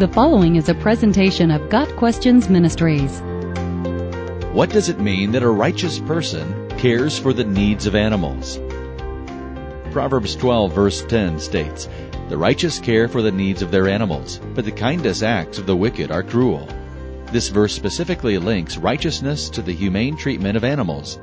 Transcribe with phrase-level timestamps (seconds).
[0.00, 3.20] The following is a presentation of Got Questions Ministries.
[4.54, 8.58] What does it mean that a righteous person cares for the needs of animals?
[9.92, 11.86] Proverbs 12 verse 10 states,
[12.30, 15.76] The righteous care for the needs of their animals, but the kindest acts of the
[15.76, 16.66] wicked are cruel.
[17.26, 21.20] This verse specifically links righteousness to the humane treatment of animals.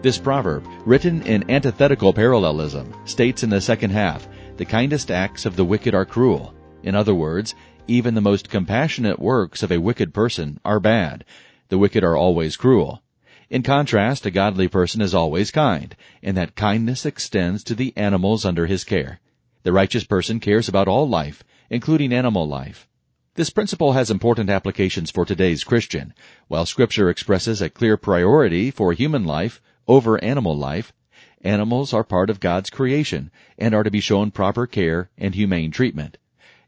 [0.00, 5.56] This proverb, written in antithetical parallelism, states in the second half, The kindest acts of
[5.56, 6.54] the wicked are cruel.
[6.84, 7.54] In other words,
[7.86, 11.24] even the most compassionate works of a wicked person are bad.
[11.68, 13.02] The wicked are always cruel.
[13.50, 18.46] In contrast, a godly person is always kind, and that kindness extends to the animals
[18.46, 19.20] under his care.
[19.64, 22.88] The righteous person cares about all life, including animal life.
[23.34, 26.14] This principle has important applications for today's Christian.
[26.48, 30.94] While Scripture expresses a clear priority for human life over animal life,
[31.42, 35.70] animals are part of God's creation and are to be shown proper care and humane
[35.70, 36.16] treatment.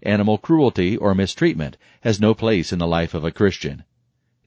[0.03, 3.85] Animal cruelty or mistreatment has no place in the life of a Christian.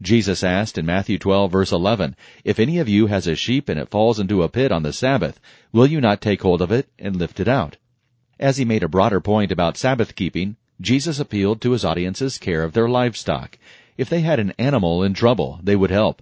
[0.02, 3.80] Jesus asked in Matthew 12 verse 11, If any of you has a sheep and
[3.80, 5.41] it falls into a pit on the Sabbath,
[5.72, 7.78] will you not take hold of it and lift it out?
[8.39, 12.63] As he made a broader point about Sabbath keeping, Jesus appealed to his audience's care
[12.63, 13.58] of their livestock.
[13.97, 16.22] If they had an animal in trouble, they would help.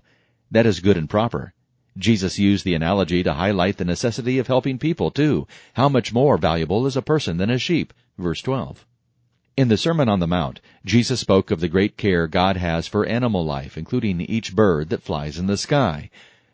[0.50, 1.54] That is good and proper.
[1.96, 5.48] Jesus used the analogy to highlight the necessity of helping people too.
[5.74, 7.94] How much more valuable is a person than a sheep?
[8.18, 8.84] Verse 12.
[9.58, 13.08] In the Sermon on the Mount, Jesus spoke of the great care God has for
[13.08, 16.12] animal life, including each bird that flies in the sky.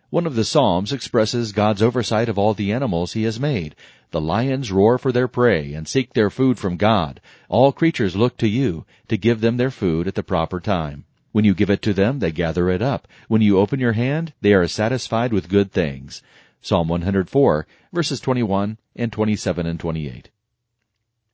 [0.09, 3.75] One of the Psalms expresses God's oversight of all the animals he has made.
[4.11, 7.19] The lions roar for their prey and seek their food from God.
[7.49, 11.03] All creatures look to you to give them their food at the proper time.
[11.33, 13.09] When you give it to them, they gather it up.
[13.27, 16.21] When you open your hand, they are satisfied with good things.
[16.61, 20.29] Psalm 104, verses 21 and 27 and 28.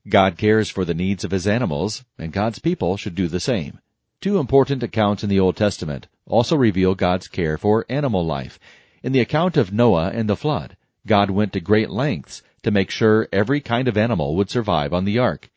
[0.10, 3.80] God cares for the needs of his animals, and God's people should do the same.
[4.22, 8.60] Two important accounts in the Old Testament also reveal God's care for animal life.
[9.04, 10.76] In the account of Noah and the flood,
[11.08, 15.06] God went to great lengths to make sure every kind of animal would survive on
[15.06, 15.50] the ark.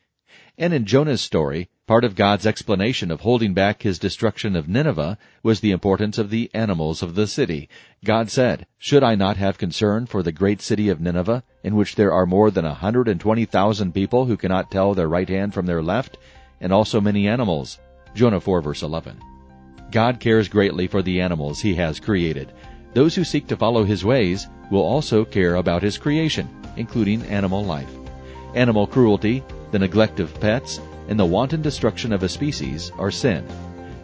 [0.57, 5.19] And in Jonah's story, part of God's explanation of holding back his destruction of Nineveh
[5.43, 7.69] was the importance of the animals of the city.
[8.05, 11.97] God said, Should I not have concern for the great city of Nineveh, in which
[11.97, 15.29] there are more than a hundred and twenty thousand people who cannot tell their right
[15.29, 16.19] hand from their left,
[16.61, 17.81] and also many animals?
[18.15, 19.19] Jonah 4 verse 11.
[19.91, 22.53] God cares greatly for the animals he has created.
[22.95, 27.65] Those who seek to follow his ways will also care about his creation, including animal
[27.65, 27.91] life.
[28.55, 30.81] Animal cruelty, the neglect of pets,
[31.13, 33.47] and the wanton destruction of a species are sin.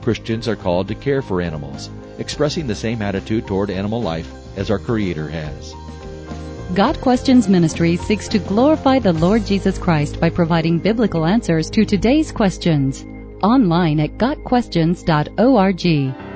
[0.02, 1.88] Christians are called to care for animals,
[2.19, 5.74] expressing the same attitude toward animal life as our Creator has.
[6.74, 11.86] Got Questions Ministry seeks to glorify the Lord Jesus Christ by providing biblical answers to
[11.86, 13.06] today's questions.
[13.42, 16.28] Online at GotQuestions.org.